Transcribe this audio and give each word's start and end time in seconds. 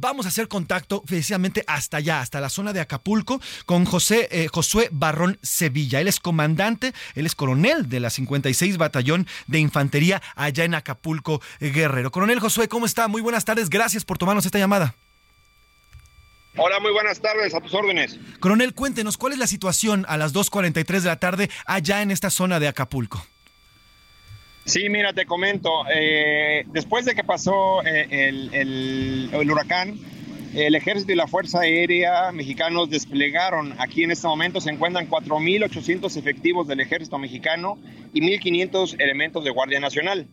Vamos 0.00 0.26
a 0.26 0.28
hacer 0.28 0.46
contacto 0.46 1.02
precisamente 1.02 1.64
hasta 1.66 1.96
allá, 1.96 2.20
hasta 2.20 2.40
la 2.40 2.50
zona 2.50 2.72
de 2.72 2.78
Acapulco, 2.78 3.40
con 3.66 3.84
José 3.84 4.28
eh, 4.30 4.46
Josué 4.46 4.88
Barrón 4.92 5.40
Sevilla. 5.42 6.00
Él 6.00 6.06
es 6.06 6.20
comandante, 6.20 6.92
él 7.16 7.26
es 7.26 7.34
coronel 7.34 7.88
de 7.88 7.98
la 7.98 8.08
56 8.08 8.78
Batallón 8.78 9.26
de 9.48 9.58
Infantería 9.58 10.22
allá 10.36 10.62
en 10.62 10.74
Acapulco, 10.74 11.42
eh, 11.58 11.70
Guerrero. 11.70 12.12
Coronel 12.12 12.38
Josué, 12.38 12.68
¿cómo 12.68 12.86
está? 12.86 13.08
Muy 13.08 13.22
buenas 13.22 13.44
tardes, 13.44 13.70
gracias 13.70 14.04
por 14.04 14.18
tomarnos 14.18 14.46
esta 14.46 14.60
llamada. 14.60 14.94
Hola, 16.56 16.78
muy 16.78 16.92
buenas 16.92 17.20
tardes, 17.20 17.52
a 17.52 17.60
tus 17.60 17.74
órdenes. 17.74 18.20
Coronel, 18.38 18.74
cuéntenos, 18.74 19.16
¿cuál 19.16 19.32
es 19.32 19.40
la 19.40 19.48
situación 19.48 20.06
a 20.08 20.16
las 20.16 20.32
2.43 20.32 21.00
de 21.00 21.08
la 21.08 21.18
tarde 21.18 21.50
allá 21.66 22.02
en 22.02 22.12
esta 22.12 22.30
zona 22.30 22.60
de 22.60 22.68
Acapulco? 22.68 23.26
Sí, 24.68 24.90
mira, 24.90 25.14
te 25.14 25.24
comento, 25.24 25.70
eh, 25.90 26.66
después 26.74 27.06
de 27.06 27.14
que 27.14 27.24
pasó 27.24 27.82
eh, 27.86 28.06
el, 28.28 28.54
el, 28.54 29.30
el, 29.32 29.50
huracán, 29.50 29.98
el 30.54 30.74
ejército 30.74 31.10
y 31.10 31.14
la 31.14 31.26
Fuerza 31.26 31.60
Aérea 31.60 32.32
mexicanos 32.32 32.90
desplegaron, 32.90 33.74
aquí 33.78 34.04
en 34.04 34.10
este 34.10 34.26
momento 34.26 34.60
se 34.60 34.68
encuentran 34.68 35.08
4.800 35.08 36.14
efectivos 36.18 36.68
del 36.68 36.80
ejército 36.80 37.16
mexicano 37.16 37.78
y 38.12 38.20
1.500 38.20 39.00
elementos 39.00 39.42
de 39.42 39.48
Guardia 39.48 39.80
Nacional. 39.80 40.26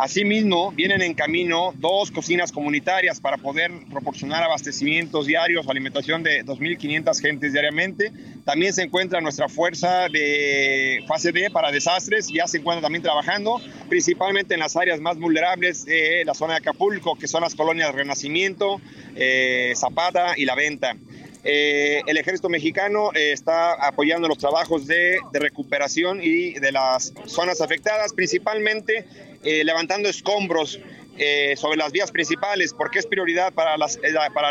Asimismo, 0.00 0.72
vienen 0.72 1.02
en 1.02 1.12
camino 1.12 1.74
dos 1.76 2.10
cocinas 2.10 2.52
comunitarias 2.52 3.20
para 3.20 3.36
poder 3.36 3.70
proporcionar 3.90 4.42
abastecimientos 4.42 5.26
diarios 5.26 5.68
alimentación 5.68 6.22
de 6.22 6.42
2.500 6.42 7.20
gentes 7.20 7.52
diariamente. 7.52 8.10
También 8.46 8.72
se 8.72 8.82
encuentra 8.82 9.20
nuestra 9.20 9.50
fuerza 9.50 10.08
de 10.08 11.04
fase 11.06 11.32
D 11.32 11.50
para 11.50 11.70
desastres, 11.70 12.28
ya 12.32 12.46
se 12.46 12.56
encuentra 12.56 12.80
también 12.80 13.02
trabajando, 13.02 13.60
principalmente 13.90 14.54
en 14.54 14.60
las 14.60 14.74
áreas 14.74 15.02
más 15.02 15.18
vulnerables 15.18 15.84
de 15.84 16.22
la 16.24 16.32
zona 16.32 16.54
de 16.54 16.60
Acapulco, 16.60 17.16
que 17.16 17.28
son 17.28 17.42
las 17.42 17.54
colonias 17.54 17.94
Renacimiento, 17.94 18.80
eh, 19.16 19.74
Zapata 19.76 20.32
y 20.34 20.46
La 20.46 20.54
Venta. 20.54 20.96
Eh, 21.42 22.02
el 22.06 22.18
ejército 22.18 22.48
mexicano 22.48 23.10
eh, 23.14 23.32
está 23.32 23.72
apoyando 23.72 24.28
los 24.28 24.38
trabajos 24.38 24.86
de, 24.86 25.18
recuperación 25.32 26.20
y 26.22 26.52
de 26.54 26.72
las 26.72 27.14
zonas 27.26 27.60
afectadas, 27.60 28.12
principalmente 28.12 29.06
eh, 29.42 29.64
levantando 29.64 30.08
escombros 30.08 30.78
eh, 31.22 31.54
sobre 31.54 31.76
las 31.76 31.92
vías 31.92 32.10
principales, 32.10 32.72
porque 32.72 32.98
es 32.98 33.06
prioridad 33.06 33.52
para, 33.52 33.76
las, 33.76 33.96
eh, 33.96 34.00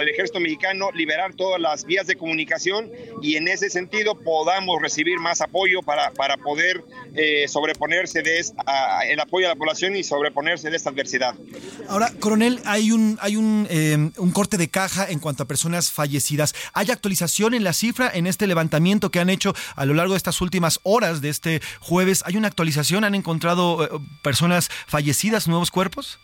el 0.01 0.09
ejército 0.09 0.39
mexicano 0.39 0.91
liberar 0.91 1.33
todas 1.33 1.59
las 1.59 1.83
vías 1.83 2.05
de 2.05 2.15
comunicación 2.15 2.91
y 3.23 3.37
en 3.37 3.47
ese 3.47 3.71
sentido 3.71 4.13
podamos 4.13 4.79
recibir 4.79 5.17
más 5.19 5.41
apoyo 5.41 5.81
para, 5.81 6.11
para 6.11 6.37
poder 6.37 6.83
eh, 7.15 7.47
sobreponerse 7.47 8.21
de 8.21 8.37
esta, 8.37 9.01
el 9.07 9.19
apoyo 9.19 9.47
a 9.47 9.49
la 9.49 9.55
población 9.55 9.95
y 9.95 10.03
sobreponerse 10.03 10.69
de 10.69 10.77
esta 10.77 10.91
adversidad. 10.91 11.33
Ahora, 11.87 12.13
coronel, 12.19 12.59
hay 12.65 12.91
un, 12.91 13.17
hay 13.19 13.35
un, 13.35 13.65
eh, 13.71 14.11
un 14.17 14.31
corte 14.31 14.57
de 14.57 14.69
caja 14.69 15.07
en 15.09 15.17
cuanto 15.17 15.41
a 15.41 15.47
personas 15.47 15.91
fallecidas. 15.91 16.53
¿Hay 16.73 16.91
actualización 16.91 17.55
en 17.55 17.63
la 17.63 17.73
cifra 17.73 18.11
en 18.13 18.27
este 18.27 18.45
levantamiento 18.45 19.09
que 19.09 19.19
han 19.19 19.31
hecho 19.31 19.55
a 19.75 19.85
lo 19.85 19.95
largo 19.95 20.13
de 20.13 20.17
estas 20.17 20.39
últimas 20.39 20.79
horas 20.83 21.21
de 21.21 21.29
este 21.29 21.61
jueves? 21.79 22.21
¿Hay 22.27 22.37
una 22.37 22.47
actualización? 22.47 23.03
¿Han 23.05 23.15
encontrado 23.15 24.03
personas 24.21 24.69
fallecidas, 24.85 25.47
nuevos 25.47 25.71
cuerpos? 25.71 26.19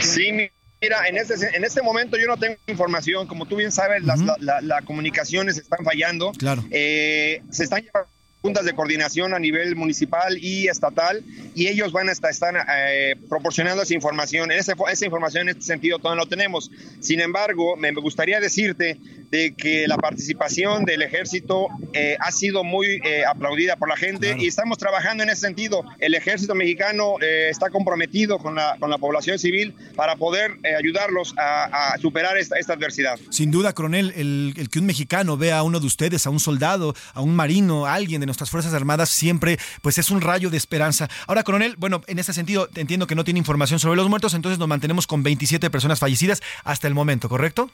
Sí, 0.00 0.32
mira, 0.32 1.08
en 1.08 1.16
este, 1.16 1.34
en 1.56 1.64
este 1.64 1.82
momento 1.82 2.16
yo 2.16 2.26
no 2.26 2.36
tengo 2.36 2.56
información. 2.66 3.26
Como 3.26 3.46
tú 3.46 3.56
bien 3.56 3.72
sabes, 3.72 4.02
las 4.02 4.20
uh 4.20 4.24
-huh. 4.24 4.38
la, 4.38 4.60
la, 4.60 4.60
la, 4.60 4.82
comunicaciones 4.82 5.58
están 5.58 5.84
fallando. 5.84 6.32
Claro. 6.32 6.64
Eh, 6.70 7.42
se 7.50 7.64
están 7.64 7.82
llevando 7.82 8.15
juntas 8.46 8.64
de 8.64 8.74
coordinación 8.74 9.34
a 9.34 9.40
nivel 9.40 9.74
municipal 9.74 10.38
y 10.40 10.68
estatal 10.68 11.24
y 11.56 11.66
ellos 11.66 11.90
van 11.90 12.08
a 12.08 12.12
estar, 12.12 12.30
están 12.30 12.54
eh, 12.56 13.16
proporcionando 13.28 13.82
esa 13.82 13.92
información. 13.92 14.52
Esa, 14.52 14.74
esa, 14.92 15.04
información 15.04 15.48
en 15.48 15.56
este 15.56 15.62
sentido 15.62 15.98
todavía 15.98 16.22
no 16.22 16.28
tenemos. 16.28 16.70
Sin 17.00 17.18
embargo, 17.18 17.76
me 17.76 17.90
gustaría 17.92 18.38
decirte 18.38 19.00
de 19.30 19.54
que 19.56 19.88
la 19.88 19.96
participación 19.96 20.84
del 20.84 21.02
ejército 21.02 21.66
eh, 21.92 22.16
ha 22.20 22.30
sido 22.30 22.62
muy 22.62 23.00
eh, 23.04 23.24
aplaudida 23.28 23.74
por 23.74 23.88
la 23.88 23.96
gente 23.96 24.28
claro. 24.28 24.42
y 24.42 24.46
estamos 24.46 24.78
trabajando 24.78 25.24
en 25.24 25.30
ese 25.30 25.40
sentido. 25.40 25.82
El 25.98 26.14
ejército 26.14 26.54
mexicano 26.54 27.14
eh, 27.20 27.48
está 27.50 27.70
comprometido 27.70 28.38
con 28.38 28.54
la, 28.54 28.76
con 28.78 28.90
la, 28.90 28.98
población 28.98 29.38
civil 29.38 29.74
para 29.96 30.16
poder 30.16 30.52
eh, 30.62 30.74
ayudarlos 30.74 31.34
a, 31.36 31.94
a, 31.94 31.98
superar 31.98 32.38
esta, 32.38 32.56
esta, 32.56 32.74
adversidad. 32.74 33.18
Sin 33.30 33.50
duda, 33.50 33.72
coronel, 33.72 34.12
el, 34.16 34.54
el, 34.56 34.68
que 34.68 34.78
un 34.78 34.86
mexicano 34.86 35.36
vea 35.36 35.58
a 35.58 35.62
uno 35.62 35.80
de 35.80 35.86
ustedes, 35.86 36.26
a 36.26 36.30
un 36.30 36.40
soldado, 36.40 36.94
a 37.12 37.20
un 37.20 37.34
marino, 37.34 37.86
a 37.86 37.94
alguien 37.94 38.20
de 38.20 38.26
nuestras 38.36 38.50
Fuerzas 38.50 38.74
Armadas, 38.74 39.08
siempre 39.08 39.58
pues 39.80 39.96
es 39.96 40.10
un 40.10 40.20
rayo 40.20 40.50
de 40.50 40.58
esperanza. 40.58 41.08
Ahora, 41.26 41.42
coronel, 41.42 41.74
bueno, 41.78 42.02
en 42.06 42.18
este 42.18 42.34
sentido 42.34 42.68
entiendo 42.74 43.06
que 43.06 43.14
no 43.14 43.24
tiene 43.24 43.38
información 43.38 43.80
sobre 43.80 43.96
los 43.96 44.08
muertos, 44.10 44.34
entonces 44.34 44.58
nos 44.58 44.68
mantenemos 44.68 45.06
con 45.06 45.22
27 45.22 45.70
personas 45.70 45.98
fallecidas 45.98 46.42
hasta 46.64 46.86
el 46.86 46.94
momento, 46.94 47.30
¿correcto? 47.30 47.70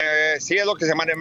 Eh, 0.00 0.40
sí, 0.40 0.56
es 0.56 0.66
lo 0.66 0.74
que 0.74 0.84
se 0.84 0.96
maneja. 0.96 1.14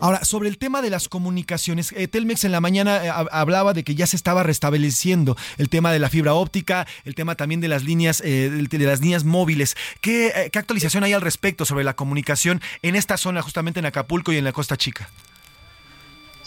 Ahora, 0.00 0.24
sobre 0.24 0.48
el 0.48 0.58
tema 0.58 0.82
de 0.82 0.90
las 0.90 1.08
comunicaciones, 1.08 1.92
eh, 1.92 2.08
Telmex 2.08 2.42
en 2.42 2.50
la 2.50 2.60
mañana 2.60 3.04
eh, 3.04 3.10
hablaba 3.30 3.74
de 3.74 3.84
que 3.84 3.94
ya 3.94 4.08
se 4.08 4.16
estaba 4.16 4.42
restableciendo 4.42 5.36
el 5.56 5.68
tema 5.68 5.92
de 5.92 6.00
la 6.00 6.10
fibra 6.10 6.34
óptica, 6.34 6.84
el 7.04 7.14
tema 7.14 7.36
también 7.36 7.60
de 7.60 7.68
las 7.68 7.84
líneas, 7.84 8.22
eh, 8.24 8.50
de 8.50 8.78
las 8.78 9.00
líneas 9.00 9.22
móviles. 9.22 9.76
¿Qué, 10.00 10.50
¿Qué 10.52 10.58
actualización 10.58 11.04
hay 11.04 11.12
al 11.12 11.20
respecto 11.20 11.64
sobre 11.64 11.84
la 11.84 11.94
comunicación 11.94 12.60
en 12.82 12.96
esta 12.96 13.16
zona, 13.16 13.40
justamente 13.40 13.78
en 13.78 13.86
Acapulco 13.86 14.32
y 14.32 14.38
en 14.38 14.44
la 14.44 14.52
Costa 14.52 14.76
Chica? 14.76 15.08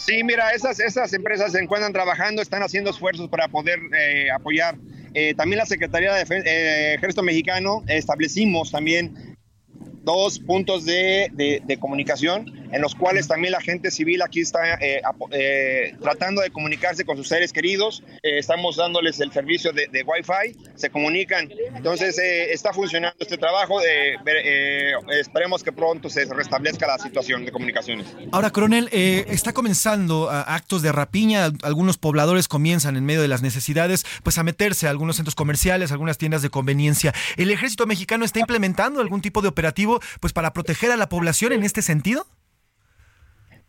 Sí, 0.00 0.24
mira, 0.24 0.52
esas, 0.52 0.80
esas 0.80 1.12
empresas 1.12 1.52
se 1.52 1.60
encuentran 1.60 1.92
trabajando, 1.92 2.40
están 2.40 2.62
haciendo 2.62 2.88
esfuerzos 2.88 3.28
para 3.28 3.48
poder 3.48 3.78
eh, 3.94 4.30
apoyar. 4.30 4.76
Eh, 5.12 5.34
también 5.34 5.58
la 5.58 5.66
Secretaría 5.66 6.14
de 6.14 6.22
eh, 6.22 6.94
Ejército 6.94 7.22
Mexicano 7.22 7.84
establecimos 7.86 8.70
también 8.70 9.36
dos 10.02 10.38
puntos 10.38 10.86
de, 10.86 11.28
de, 11.34 11.60
de, 11.66 11.78
comunicación 11.78 12.46
en 12.72 12.80
los 12.80 12.94
cuales 12.94 13.28
también 13.28 13.52
la 13.52 13.60
gente 13.60 13.90
civil 13.90 14.22
aquí 14.22 14.40
está 14.40 14.74
eh, 14.74 15.02
eh, 15.32 15.94
tratando 16.00 16.42
de 16.42 16.50
comunicarse 16.50 17.04
con 17.04 17.16
sus 17.16 17.28
seres 17.28 17.52
queridos. 17.52 18.02
Eh, 18.22 18.38
estamos 18.38 18.76
dándoles 18.76 19.20
el 19.20 19.32
servicio 19.32 19.72
de, 19.72 19.88
Wi-Fi, 19.90 20.70
se 20.76 20.90
comunican. 20.90 21.50
Entonces 21.74 22.18
está 22.18 22.72
funcionando 22.72 23.16
este 23.18 23.36
trabajo. 23.36 23.80
esperemos 25.20 25.62
que 25.62 25.72
pronto 25.72 26.08
se 26.08 26.24
restablezca 26.24 26.86
la 26.86 26.98
situación 26.98 27.44
de 27.44 27.52
comunicaciones. 27.52 28.06
Ahora, 28.32 28.50
coronel, 28.50 28.88
está 28.92 29.52
comenzando 29.52 30.30
actos 30.30 30.82
de 30.82 30.92
rapiña. 30.92 31.50
Algunos 31.62 31.98
pobladores 31.98 32.48
comienzan 32.48 32.96
en 32.96 33.04
medio 33.04 33.22
de 33.22 33.28
las 33.28 33.42
necesidades 33.42 34.04
pues 34.22 34.38
a 34.38 34.42
meterse 34.42 34.86
a 34.86 34.90
algunos 34.90 35.16
centros 35.16 35.34
comerciales, 35.34 35.92
algunas 35.92 36.18
tiendas 36.18 36.42
de 36.42 36.50
conveniencia. 36.50 37.14
¿El 37.36 37.50
ejército 37.50 37.86
mexicano 37.86 38.24
está 38.24 38.40
implementando 38.40 39.00
algún 39.00 39.20
tipo 39.20 39.42
de 39.42 39.48
operativo 39.48 40.00
pues 40.20 40.32
para 40.32 40.52
proteger 40.52 40.90
a 40.90 40.96
la 40.96 41.08
población 41.08 41.52
en 41.52 41.62
este 41.62 41.82
sentido? 41.82 42.26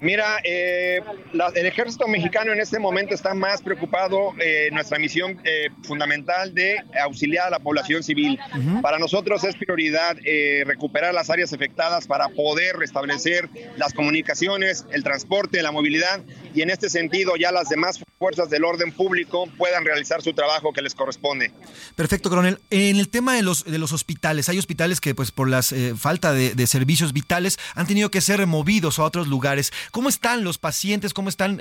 Mira, 0.01 0.39
eh, 0.43 0.99
la, 1.31 1.49
el 1.53 1.67
ejército 1.67 2.07
mexicano 2.07 2.51
en 2.51 2.59
este 2.59 2.79
momento 2.79 3.13
está 3.13 3.35
más 3.35 3.61
preocupado 3.61 4.33
en 4.39 4.41
eh, 4.41 4.69
nuestra 4.71 4.97
misión 4.97 5.39
eh, 5.43 5.69
fundamental 5.83 6.55
de 6.55 6.77
auxiliar 7.03 7.47
a 7.47 7.49
la 7.51 7.59
población 7.59 8.01
civil. 8.01 8.39
Uh 8.53 8.57
-huh. 8.57 8.81
Para 8.81 8.97
nosotros 8.97 9.43
es 9.43 9.55
prioridad 9.55 10.17
eh, 10.25 10.63
recuperar 10.65 11.13
las 11.13 11.29
áreas 11.29 11.53
afectadas 11.53 12.07
para 12.07 12.29
poder 12.29 12.77
restablecer 12.77 13.47
las 13.77 13.93
comunicaciones, 13.93 14.85
el 14.91 15.03
transporte, 15.03 15.61
la 15.61 15.71
movilidad 15.71 16.21
y 16.53 16.61
en 16.61 16.69
este 16.69 16.89
sentido 16.89 17.35
ya 17.35 17.51
las 17.51 17.69
demás 17.69 17.99
fuerzas 18.17 18.49
del 18.49 18.63
orden 18.63 18.91
público 18.91 19.47
puedan 19.57 19.85
realizar 19.85 20.21
su 20.21 20.33
trabajo 20.33 20.73
que 20.73 20.81
les 20.81 20.93
corresponde. 20.93 21.51
Perfecto, 21.95 22.29
coronel. 22.29 22.59
En 22.69 22.97
el 22.97 23.09
tema 23.09 23.35
de 23.35 23.41
los, 23.41 23.63
de 23.63 23.77
los 23.77 23.91
hospitales, 23.91 24.49
hay 24.49 24.59
hospitales 24.59 25.01
que 25.01 25.15
pues 25.15 25.31
por 25.31 25.49
la 25.49 25.61
eh, 25.71 25.93
falta 25.97 26.33
de, 26.33 26.67
servicios 26.67 27.13
vitales 27.13 27.59
han 27.75 27.87
tenido 27.87 28.11
que 28.11 28.21
ser 28.21 28.37
removidos 28.37 28.99
a 28.99 29.03
otros 29.03 29.27
lugares. 29.27 29.73
¿Cómo 29.91 30.09
están 30.09 30.43
los 30.43 30.57
pacientes? 30.57 31.13
¿Cómo 31.13 31.29
están 31.29 31.59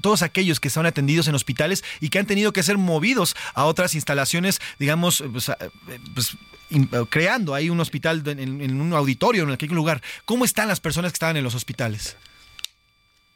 todos 0.00 0.22
aquellos 0.22 0.60
que 0.60 0.70
son 0.70 0.86
atendidos 0.86 1.26
en 1.28 1.34
hospitales 1.34 1.82
y 2.00 2.10
que 2.10 2.18
han 2.18 2.26
tenido 2.26 2.52
que 2.52 2.62
ser 2.62 2.78
movidos 2.78 3.34
a 3.54 3.64
otras 3.64 3.94
instalaciones, 3.94 4.60
digamos, 4.78 5.24
pues, 5.32 5.50
pues, 6.14 6.36
creando 7.10 7.54
ahí 7.54 7.70
un 7.70 7.80
hospital 7.80 8.22
en, 8.26 8.60
en, 8.60 8.80
un 8.80 8.92
auditorio, 8.92 9.44
en 9.44 9.50
aquel 9.50 9.70
lugar? 9.70 10.02
¿Cómo 10.24 10.44
están 10.44 10.68
las 10.68 10.80
personas 10.80 11.12
que 11.12 11.16
estaban 11.16 11.36
en 11.36 11.44
los 11.44 11.54
hospitales? 11.54 12.16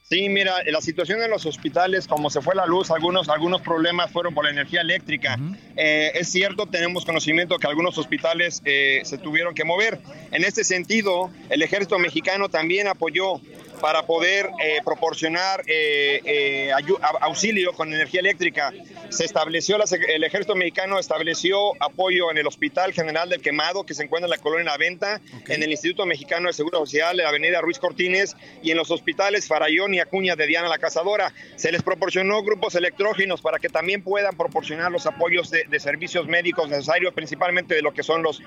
Sí, 0.09 0.29
mira, 0.29 0.63
la 0.71 0.81
situación 0.81 1.21
en 1.21 1.29
los 1.29 1.47
hospitales, 1.47 2.07
como 2.07 2.31
se 2.31 2.41
fue 2.41 2.55
la 2.55 2.65
luz, 2.65 2.93
algunos, 2.93 3.29
algunos 3.29 3.61
problemas 3.61 4.13
fueron 4.13 4.35
por 4.35 4.45
la 4.45 4.53
energía 4.53 4.81
eléctrica. 4.81 5.37
Eh, 5.77 6.13
es 6.15 6.29
cierto, 6.31 6.67
tenemos 6.67 7.05
conocimiento 7.05 7.59
que 7.59 7.67
algunos 7.67 7.99
hospitales 7.99 8.63
eh, 8.65 9.01
se 9.03 9.19
tuvieron 9.19 9.53
que 9.53 9.65
mover. 9.65 9.99
En 10.31 10.45
este 10.45 10.63
sentido, 10.63 11.33
el 11.49 11.61
ejército 11.61 11.99
mexicano 11.99 12.49
también 12.49 12.87
apoyó 12.87 13.41
para 13.81 14.07
poder 14.07 14.51
eh, 14.63 14.81
proporcionar 14.85 15.63
eh, 15.67 16.21
eh, 16.25 16.73
auxilio 17.21 17.73
con 17.73 17.93
energía 17.93 18.21
eléctrica. 18.21 18.73
Se 19.09 19.25
estableció, 19.25 19.77
el 20.09 20.25
ejército 20.25 20.55
mexicano 20.55 20.99
estableció 20.99 21.73
apoyo 21.83 22.31
en 22.31 22.39
el 22.39 22.47
Hospital 22.47 22.93
General 22.93 23.29
del 23.29 23.41
Quemado, 23.41 23.85
que 23.85 23.95
se 23.95 24.03
encuentra 24.03 24.27
en 24.27 24.31
la 24.31 24.39
colonia 24.39 24.73
La 24.73 24.77
Venta, 24.77 25.21
en 25.49 25.63
el 25.63 25.71
Instituto 25.71 26.07
Mexicano 26.07 26.49
de 26.49 26.53
Seguro 26.53 26.79
Social, 26.79 27.19
en 27.19 27.25
la 27.25 27.29
avenida 27.29 27.61
Ruiz 27.61 27.79
Cortines, 27.79 28.37
y 28.63 28.71
en 28.71 28.77
los 28.77 28.91
hospitales 28.91 29.47
Farallón 29.47 29.95
y 29.95 30.01
Acuña 30.01 30.37
de 30.37 30.47
Diana 30.47 30.69
la 30.69 30.79
Cazadora. 30.79 31.33
Se 31.57 31.71
les 31.71 31.83
proporcionó 31.83 32.43
grupos 32.43 32.75
electrógenos 32.75 33.41
para 33.41 33.59
que 33.59 33.69
también 33.69 34.03
puedan 34.03 34.37
proporcionar 34.37 34.91
los 34.91 35.07
apoyos 35.07 35.51
de, 35.51 35.77
servicios 35.81 36.27
médicos 36.27 36.69
necesarios, 36.69 37.13
principalmente 37.15 37.75
de 37.75 37.83
lo 37.83 37.93
que 37.93 38.03
son 38.03 38.23
los, 38.23 38.43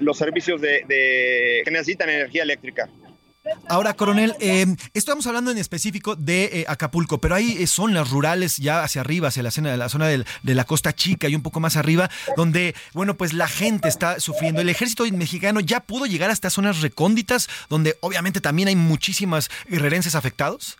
los 0.00 0.16
servicios 0.16 0.60
de, 0.60 0.84
que 1.64 1.70
necesitan 1.70 2.08
energía 2.08 2.44
eléctrica. 2.44 2.88
Ahora, 3.68 3.94
coronel, 3.94 4.34
eh, 4.40 4.66
estamos 4.94 5.26
hablando 5.26 5.50
en 5.50 5.58
específico 5.58 6.14
de 6.16 6.44
eh, 6.44 6.64
Acapulco, 6.68 7.18
pero 7.18 7.34
hay 7.34 7.52
eh, 7.52 7.66
zonas 7.66 8.10
rurales 8.10 8.58
ya 8.58 8.82
hacia 8.82 9.00
arriba, 9.00 9.28
hacia 9.28 9.42
la 9.42 9.50
zona, 9.50 9.76
la 9.76 9.88
zona 9.88 10.08
de 10.08 10.24
la 10.42 10.64
Costa 10.64 10.92
Chica 10.92 11.28
y 11.28 11.34
un 11.34 11.42
poco 11.42 11.60
más 11.60 11.76
arriba, 11.76 12.10
donde, 12.36 12.74
bueno, 12.92 13.16
pues 13.16 13.32
la 13.32 13.48
gente 13.48 13.88
está 13.88 14.20
sufriendo. 14.20 14.60
El 14.60 14.68
ejército 14.68 15.04
mexicano 15.12 15.60
ya 15.60 15.80
pudo 15.80 16.06
llegar 16.06 16.30
hasta 16.30 16.50
zonas 16.50 16.80
recónditas, 16.80 17.48
donde 17.68 17.96
obviamente 18.00 18.40
también 18.40 18.68
hay 18.68 18.76
muchísimas 18.76 19.50
guerrerenses 19.68 20.14
afectados. 20.14 20.76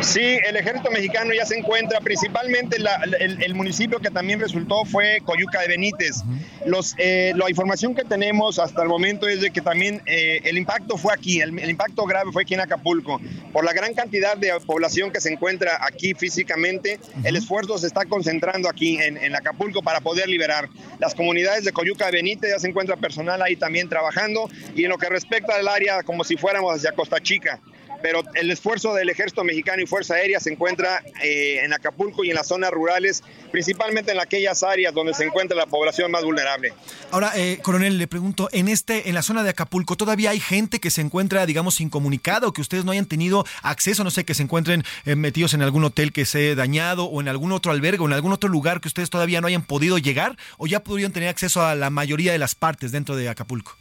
Sí, 0.00 0.38
el 0.46 0.56
ejército 0.56 0.90
mexicano 0.90 1.32
ya 1.32 1.46
se 1.46 1.56
encuentra, 1.56 2.00
principalmente 2.00 2.76
el, 2.76 3.54
municipio 3.54 4.00
que 4.00 4.10
también 4.10 4.40
resultó 4.40 4.84
fue 4.84 5.20
Coyuca 5.24 5.60
de 5.60 5.68
Benítez. 5.68 6.22
Los, 6.66 6.94
eh, 6.98 7.32
la 7.36 7.48
información 7.48 7.94
que 7.94 8.04
tenemos 8.04 8.58
hasta 8.58 8.82
el 8.82 8.88
momento 8.88 9.28
es 9.28 9.40
de 9.40 9.50
que 9.50 9.60
también 9.60 10.02
eh, 10.06 10.40
el 10.44 10.58
impacto 10.58 10.98
fue 10.98 11.14
aquí, 11.14 11.40
el, 11.40 11.70
impacto 11.70 12.04
grave 12.04 12.32
fue 12.32 12.42
aquí 12.42 12.54
en 12.54 12.60
Acapulco. 12.60 13.20
Por 13.52 13.64
la 13.64 13.72
gran 13.72 13.94
cantidad 13.94 14.36
de 14.36 14.52
población 14.66 15.10
que 15.10 15.20
se 15.20 15.32
encuentra 15.32 15.78
aquí 15.80 16.12
físicamente, 16.14 16.98
el 17.22 17.36
esfuerzo 17.36 17.78
se 17.78 17.86
está 17.86 18.04
concentrando 18.04 18.68
aquí 18.68 18.98
en, 18.98 19.16
en, 19.16 19.34
Acapulco 19.34 19.80
para 19.80 20.00
poder 20.00 20.28
liberar. 20.28 20.68
Las 20.98 21.14
comunidades 21.14 21.64
de 21.64 21.72
Coyuca 21.72 22.06
de 22.06 22.12
Benítez 22.12 22.50
ya 22.50 22.58
se 22.58 22.68
encuentra 22.68 22.96
personal 22.96 23.40
ahí 23.40 23.56
también 23.56 23.88
trabajando 23.88 24.50
y 24.74 24.84
en 24.84 24.90
lo 24.90 24.98
que 24.98 25.08
respecta 25.08 25.54
al 25.54 25.68
área 25.68 26.02
como 26.02 26.24
si 26.24 26.36
fuéramos 26.36 26.74
hacia 26.74 26.92
Costa 26.92 27.20
Chica 27.20 27.60
pero 28.04 28.22
el 28.34 28.50
esfuerzo 28.50 28.92
del 28.92 29.08
Ejército 29.08 29.42
Mexicano 29.44 29.82
y 29.82 29.86
Fuerza 29.86 30.16
Aérea 30.16 30.38
se 30.38 30.52
encuentra 30.52 31.02
eh, 31.22 31.60
en 31.64 31.72
Acapulco 31.72 32.22
y 32.22 32.28
en 32.28 32.34
las 32.34 32.48
zonas 32.48 32.70
rurales, 32.70 33.22
principalmente 33.50 34.12
en 34.12 34.20
aquellas 34.20 34.62
áreas 34.62 34.92
donde 34.92 35.14
se 35.14 35.24
encuentra 35.24 35.56
la 35.56 35.64
población 35.64 36.10
más 36.10 36.22
vulnerable. 36.22 36.74
Ahora, 37.12 37.32
eh, 37.34 37.60
coronel, 37.62 37.96
le 37.96 38.06
pregunto, 38.06 38.50
en 38.52 38.68
este, 38.68 39.08
en 39.08 39.14
la 39.14 39.22
zona 39.22 39.42
de 39.42 39.48
Acapulco, 39.48 39.96
¿todavía 39.96 40.28
hay 40.28 40.38
gente 40.38 40.80
que 40.80 40.90
se 40.90 41.00
encuentra, 41.00 41.46
digamos, 41.46 41.80
incomunicada 41.80 42.46
o 42.46 42.52
que 42.52 42.60
ustedes 42.60 42.84
no 42.84 42.92
hayan 42.92 43.06
tenido 43.06 43.46
acceso, 43.62 44.04
no 44.04 44.10
sé, 44.10 44.26
que 44.26 44.34
se 44.34 44.42
encuentren 44.42 44.84
eh, 45.06 45.16
metidos 45.16 45.54
en 45.54 45.62
algún 45.62 45.82
hotel 45.82 46.12
que 46.12 46.26
se 46.26 46.54
dañado 46.54 47.06
o 47.06 47.22
en 47.22 47.28
algún 47.28 47.52
otro 47.52 47.72
albergue 47.72 48.02
o 48.02 48.06
en 48.06 48.12
algún 48.12 48.34
otro 48.34 48.50
lugar 48.50 48.82
que 48.82 48.88
ustedes 48.88 49.08
todavía 49.08 49.40
no 49.40 49.46
hayan 49.46 49.64
podido 49.64 49.96
llegar 49.96 50.36
o 50.58 50.66
ya 50.66 50.84
pudieron 50.84 51.14
tener 51.14 51.30
acceso 51.30 51.64
a 51.64 51.74
la 51.74 51.88
mayoría 51.88 52.32
de 52.32 52.38
las 52.38 52.54
partes 52.54 52.92
dentro 52.92 53.16
de 53.16 53.30
Acapulco? 53.30 53.78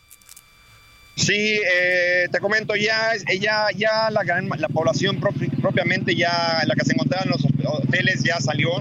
Sí, 1.16 1.60
eh, 1.64 2.28
te 2.32 2.40
comento, 2.40 2.76
ya, 2.76 3.12
ya, 3.40 3.68
ya 3.76 4.10
la, 4.10 4.24
la 4.24 4.68
población 4.70 5.20
propiamente, 5.20 6.16
ya 6.16 6.64
la 6.66 6.74
que 6.74 6.86
se 6.86 6.94
encontraba 6.94 7.24
en 7.24 7.30
los 7.30 7.46
hoteles 7.66 8.24
ya 8.24 8.40
salió. 8.40 8.72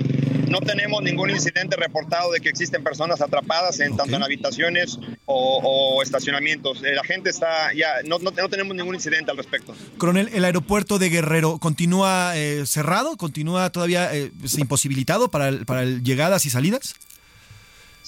No 0.48 0.60
tenemos 0.60 1.02
ningún 1.02 1.30
incidente 1.30 1.76
reportado 1.76 2.32
de 2.32 2.40
que 2.40 2.48
existen 2.48 2.82
personas 2.82 3.20
atrapadas 3.20 3.80
en 3.80 3.96
tanto 3.96 4.16
en 4.16 4.22
habitaciones 4.22 4.98
o, 5.24 6.02
estacionamientos. 6.02 6.82
Eh, 6.82 6.94
la 6.94 7.04
gente 7.04 7.30
está 7.30 7.72
ya, 7.74 8.02
no, 8.06 8.18
no, 8.18 8.32
tenemos 8.32 8.74
ningún 8.76 8.94
incidente 8.94 9.30
al 9.30 9.36
respecto. 9.36 9.74
Coronel, 9.98 10.28
¿el 10.34 10.44
aeropuerto 10.44 10.98
de 10.98 11.10
Guerrero 11.10 11.58
continúa 11.58 12.36
eh, 12.36 12.64
cerrado? 12.66 13.16
¿Continúa 13.16 13.70
todavía 13.70 14.10
pues, 14.40 14.58
imposibilitado 14.58 15.30
para, 15.30 15.52
para 15.64 15.84
llegadas 15.84 16.44
y 16.44 16.50
salidas? 16.50 16.94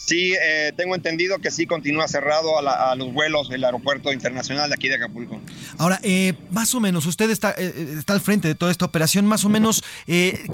Sí, 0.05 0.35
eh, 0.35 0.73
tengo 0.77 0.95
entendido 0.95 1.39
que 1.39 1.51
sí 1.51 1.67
continúa 1.67 2.07
cerrado 2.09 2.59
a, 2.59 2.95
los 2.95 3.13
vuelos 3.15 3.49
del 3.49 3.65
aeropuerto 3.65 4.13
internacional 4.13 4.69
de 4.69 4.75
aquí 4.75 4.89
de 4.89 4.97
Acapulco. 4.97 5.41
Ahora, 5.79 5.99
eh, 6.03 6.35
más 6.51 6.75
o 6.75 6.81
menos, 6.81 7.07
usted 7.07 7.31
está, 7.31 7.55
eh, 7.57 7.95
está 7.99 8.13
al 8.13 8.21
frente 8.21 8.47
de 8.47 8.55
toda 8.55 8.71
esta 8.71 8.85
operación, 8.85 9.27
más 9.27 9.47
o 9.47 9.49
menos, 9.49 9.83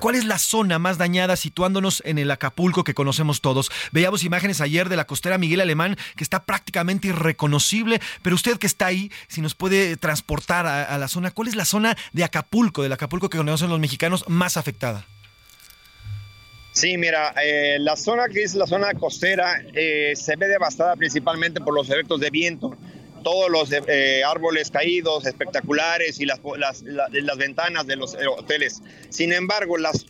¿cuál 0.01 0.15
es 0.15 0.25
la 0.25 0.39
zona 0.39 0.79
más 0.79 0.99
dañada 0.99 1.35
situándonos 1.35 2.01
en 2.07 2.19
el 2.19 2.31
Acapulco 2.31 2.85
que 2.85 2.95
conocemos 2.95 3.41
todos? 3.41 3.71
Veíamos 3.91 4.23
imágenes 4.23 4.61
ayer 4.61 4.89
de 4.89 4.97
la 4.97 5.07
costera 5.07 5.37
Miguel 5.37 5.61
Alemán 5.61 5.97
que 6.15 6.23
está 6.23 6.45
prácticamente 6.45 7.09
irreconocible, 7.09 8.01
pero 8.23 8.37
usted 8.37 8.57
que 8.59 8.69
está 8.69 8.87
ahí, 8.87 9.11
si 9.27 9.41
nos 9.41 9.57
puede 9.57 9.97
transportar 9.97 10.67
a, 10.67 10.85
a 10.85 10.99
la 10.99 11.09
zona, 11.09 11.33
¿cuál 11.33 11.49
es 11.49 11.57
la 11.57 11.65
zona 11.65 11.97
de 12.13 12.23
Acapulco, 12.23 12.83
del 12.83 12.93
Acapulco 12.93 13.29
que 13.29 13.39
conocen 13.39 13.69
los 13.69 13.81
mexicanos, 13.81 14.25
más 14.29 14.57
afectada? 14.57 15.07
Sí, 16.73 16.97
mira, 16.97 17.35
eh, 17.43 17.79
la 17.81 17.97
zona 17.97 18.29
que 18.29 18.43
es 18.43 18.55
la 18.55 18.67
zona 18.67 18.95
costera 18.95 19.61
eh, 19.75 20.13
se 20.15 20.37
ve 20.37 20.47
devastada 20.47 20.95
principalmente 20.95 21.61
por 21.61 21.75
los 21.75 21.91
efectos 21.91 22.21
de 22.21 22.31
viento 22.31 22.77
todos 23.23 23.51
los 23.51 23.71
eh, 23.73 24.23
árboles 24.25 24.71
caídos 24.71 25.27
espectaculares 25.27 26.21
y 26.21 26.27
las, 26.27 26.41
las, 26.59 26.83
las, 26.83 27.39
ventanas 27.39 27.87
de 27.87 27.97
los 27.97 28.17
hoteles. 28.39 28.83
Sin 29.09 29.33
embargo, 29.33 29.79
las, 29.79 30.07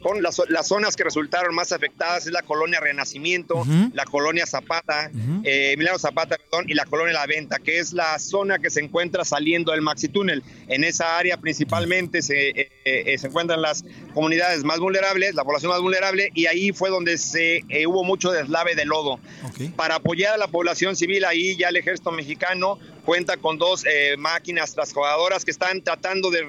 las, 0.49 0.67
zonas 0.67 0.97
que 0.97 1.05
resultaron 1.05 1.55
más 1.55 1.73
afectadas 1.73 2.27
es 2.27 2.33
la 2.33 2.43
colonia 2.43 2.81
Renacimiento, 2.81 3.65
la 3.93 4.05
colonia 4.05 4.47
Zapata, 4.47 5.11
eh, 5.45 5.75
Milano 5.77 5.99
Zapata, 5.99 6.37
perdón, 6.37 6.67
y 6.69 6.75
la 6.75 6.85
colonia 6.85 7.15
La 7.15 7.27
Venta, 7.27 7.59
que 7.59 7.79
es 7.79 7.93
la 7.93 8.19
zona 8.19 8.59
que 8.59 8.71
se 8.71 8.81
encuentra 8.81 9.25
saliendo 9.25 9.73
del 9.73 9.83
Maxi 9.83 10.09
Túnel. 10.09 10.43
En 10.69 10.85
esa 10.85 11.19
área 11.19 11.37
principalmente 11.37 12.23
se, 12.23 12.71
eh, 12.85 13.19
se 13.19 13.27
encuentran 13.27 13.63
las 13.63 13.85
comunidades 14.15 14.65
más 14.65 14.79
vulnerables, 14.79 15.35
la 15.35 15.45
población 15.45 15.71
más 15.71 15.81
vulnerable, 15.81 16.31
y 16.35 16.47
ahí 16.47 16.73
fue 16.73 16.91
donde 16.91 17.19
se 17.19 17.65
hubo 17.87 18.05
mucho 18.05 18.33
deslave 18.33 18.75
de 18.75 18.85
lodo. 18.85 19.21
Para 19.77 19.97
apoyar 19.97 20.35
a 20.35 20.39
la 20.39 20.49
población 20.49 20.97
civil, 20.97 21.25
ahí 21.25 21.57
ya 21.57 21.69
el 21.69 21.77
ejército 21.77 22.11
mexicano 22.11 22.79
cuenta 23.11 23.39
con 23.39 23.59
dos 23.59 23.85
eh, 23.87 24.17
máquinas 24.17 24.73
transjugadoras 24.73 25.45
que 25.45 25.51
están 25.51 25.83
tratando 25.83 26.31
de 26.31 26.47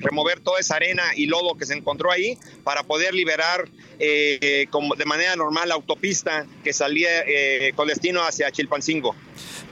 remover 0.00 0.40
toda 0.40 0.58
esa 0.58 0.74
arena 0.74 1.04
y 1.14 1.26
lodo 1.26 1.54
que 1.56 1.64
se 1.64 1.74
encontró 1.74 2.10
ahí 2.10 2.36
para 2.64 2.82
poder 2.82 3.14
liberar 3.14 3.68
eh, 4.00 4.66
como 4.70 4.96
de 4.96 5.04
manera 5.04 5.36
normal 5.36 5.68
la 5.68 5.76
autopista 5.76 6.44
que 6.64 6.72
salía 6.72 7.22
eh, 7.24 7.72
con 7.76 7.86
destino 7.86 8.20
hacia 8.24 8.50
Chilpancingo. 8.50 9.14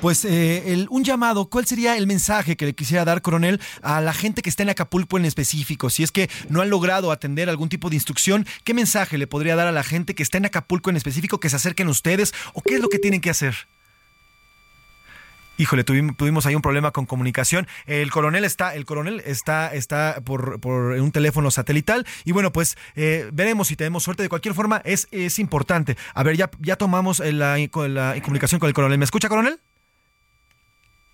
Pues 0.01 0.25
un 0.25 1.03
llamado, 1.03 1.47
¿cuál 1.51 1.67
sería 1.67 1.97
el 1.97 2.07
mensaje 2.07 2.57
que 2.57 2.67
le 2.67 2.75
quisiera 2.75 3.05
dar, 3.05 3.21
coronel, 3.21 3.61
a 3.83 4.01
la 4.01 4.15
gente 4.15 4.41
que 4.41 4.51
está 4.51 4.63
en 4.63 4.71
Acapulco 4.71 5.19
en 5.19 5.25
específico? 5.25 5.91
Si 5.91 6.05
es 6.05 6.13
que 6.13 6.31
no 6.49 6.61
han 6.61 6.71
logrado 6.71 7.11
atender 7.11 7.49
algún 7.49 7.69
tipo 7.69 7.91
de 7.91 7.97
instrucción, 7.97 8.47
¿qué 8.63 8.73
mensaje 8.73 9.19
le 9.19 9.27
podría 9.27 9.57
dar 9.57 9.67
a 9.67 9.73
la 9.73 9.83
gente 9.83 10.15
que 10.15 10.23
está 10.23 10.39
en 10.39 10.47
Acapulco 10.47 10.91
en 10.91 10.97
específico 10.97 11.41
que 11.41 11.51
se 11.51 11.57
acerquen 11.57 11.89
ustedes 11.89 12.35
o 12.53 12.63
qué 12.63 12.77
es 12.77 12.81
lo 12.81 12.89
que 12.89 13.01
tienen 13.01 13.21
que 13.21 13.31
hacer? 13.31 13.57
Híjole, 15.57 15.85
tuvimos, 15.85 16.47
ahí 16.47 16.55
un 16.55 16.63
problema 16.63 16.91
con 16.91 17.07
comunicación. 17.07 17.67
El 17.87 18.11
coronel 18.11 18.45
está, 18.45 18.75
el 18.75 18.85
coronel 18.85 19.23
está, 19.25 19.73
está 19.73 20.21
por, 20.25 20.59
un 20.67 21.13
teléfono 21.13 21.51
satelital. 21.51 22.07
Y 22.25 22.33
bueno, 22.33 22.53
pues 22.53 22.77
eh, 22.97 23.29
veremos 23.33 23.69
si 23.69 23.77
tenemos 23.77 24.03
suerte. 24.03 24.23
De 24.23 24.29
cualquier 24.29 24.55
forma, 24.55 24.83
es, 24.85 25.07
es 25.13 25.39
importante. 25.39 25.97
A 26.15 26.23
ver, 26.23 26.37
ya, 26.37 26.51
ya 26.61 26.77
tomamos 26.77 27.21
la, 27.21 27.57
la 27.59 28.21
comunicación 28.23 28.59
con 28.59 28.69
el 28.69 28.75
coronel. 28.75 28.99
¿Me 28.99 29.05
escucha, 29.05 29.29
coronel? 29.29 29.61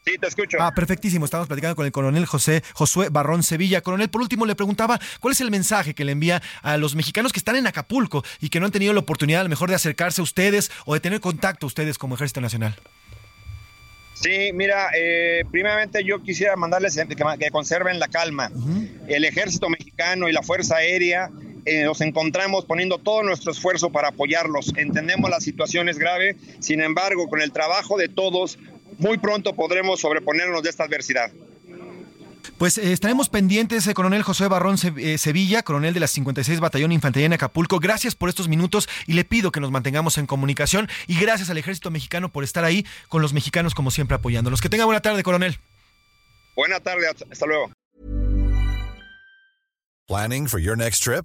Sí, 0.04 0.16
te 0.18 0.26
escucho. 0.26 0.56
Ah, 0.60 0.72
perfectísimo. 0.74 1.26
Estamos 1.26 1.46
platicando 1.46 1.76
con 1.76 1.84
el 1.84 1.92
coronel 1.92 2.24
José 2.24 2.62
Josué 2.72 3.10
Barrón 3.10 3.42
Sevilla. 3.42 3.82
Coronel, 3.82 4.08
por 4.08 4.22
último 4.22 4.46
le 4.46 4.54
preguntaba 4.54 4.98
cuál 5.20 5.32
es 5.32 5.40
el 5.42 5.50
mensaje 5.50 5.94
que 5.94 6.06
le 6.06 6.12
envía 6.12 6.42
a 6.62 6.78
los 6.78 6.94
mexicanos 6.94 7.32
que 7.32 7.38
están 7.38 7.56
en 7.56 7.66
Acapulco 7.66 8.24
y 8.40 8.48
que 8.48 8.60
no 8.60 8.66
han 8.66 8.72
tenido 8.72 8.94
la 8.94 9.00
oportunidad 9.00 9.42
a 9.42 9.44
lo 9.44 9.50
mejor 9.50 9.68
de 9.68 9.74
acercarse 9.74 10.22
a 10.22 10.24
ustedes 10.24 10.70
o 10.86 10.94
de 10.94 11.00
tener 11.00 11.20
contacto 11.20 11.66
a 11.66 11.68
ustedes 11.68 11.98
como 11.98 12.14
Ejército 12.14 12.40
Nacional. 12.40 12.76
Sí, 14.20 14.52
mira, 14.52 14.90
eh, 14.94 15.44
primeramente 15.50 16.04
yo 16.04 16.22
quisiera 16.22 16.54
mandarles 16.54 16.98
que, 17.38 17.50
conserven 17.50 17.98
la 17.98 18.08
calma. 18.08 18.50
El 19.08 19.24
ejército 19.24 19.70
mexicano 19.70 20.28
y 20.28 20.32
la 20.32 20.42
Fuerza 20.42 20.76
Aérea 20.76 21.30
eh, 21.64 21.84
nos 21.84 22.02
encontramos 22.02 22.66
poniendo 22.66 22.98
todo 22.98 23.22
nuestro 23.22 23.52
esfuerzo 23.52 23.90
para 23.90 24.08
apoyarlos. 24.08 24.74
Entendemos 24.76 25.30
la 25.30 25.40
situación 25.40 25.88
es 25.88 25.98
grave, 25.98 26.36
sin 26.58 26.82
embargo, 26.82 27.28
con 27.28 27.40
el 27.40 27.50
trabajo 27.50 27.96
de 27.96 28.08
todos, 28.08 28.58
muy 28.98 29.16
pronto 29.16 29.54
podremos 29.54 30.00
sobreponernos 30.00 30.62
de 30.62 30.68
esta 30.68 30.84
adversidad. 30.84 31.30
Pues 32.60 32.76
eh, 32.76 32.92
estaremos 32.92 33.30
pendientes, 33.30 33.86
eh, 33.86 33.94
coronel 33.94 34.22
José 34.22 34.46
Barrón 34.46 34.76
eh, 34.98 35.16
Sevilla, 35.16 35.62
coronel 35.62 35.94
de 35.94 36.00
la 36.00 36.06
56 36.06 36.60
Batallón 36.60 36.92
Infantería 36.92 37.24
en 37.24 37.32
Acapulco. 37.32 37.78
Gracias 37.78 38.14
por 38.14 38.28
estos 38.28 38.48
minutos 38.48 38.86
y 39.06 39.14
le 39.14 39.24
pido 39.24 39.50
que 39.50 39.60
nos 39.60 39.70
mantengamos 39.70 40.18
en 40.18 40.26
comunicación 40.26 40.86
y 41.06 41.18
gracias 41.18 41.48
al 41.48 41.56
Ejército 41.56 41.90
Mexicano 41.90 42.30
por 42.30 42.44
estar 42.44 42.64
ahí 42.64 42.84
con 43.08 43.22
los 43.22 43.32
mexicanos 43.32 43.74
como 43.74 43.90
siempre 43.90 44.14
apoyándolos. 44.14 44.60
Que 44.60 44.68
tenga 44.68 44.84
buena 44.84 45.00
tarde, 45.00 45.22
coronel. 45.22 45.58
Buena 46.54 46.80
tarde, 46.80 47.08
hasta 47.08 47.46
luego. 47.46 47.72
Planning 50.06 50.46
for 50.46 50.60
your 50.60 50.76
next 50.76 51.02
trip? 51.02 51.24